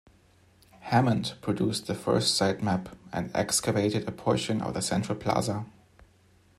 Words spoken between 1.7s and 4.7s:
the first site map and excavated a portion